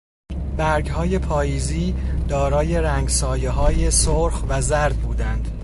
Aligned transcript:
برگهای 0.57 1.19
پاییزی 1.19 1.95
دارای 2.27 2.77
رنگسایههای 2.81 3.91
سرخ 3.91 4.43
و 4.47 4.61
زرد 4.61 4.97
بودند. 4.97 5.47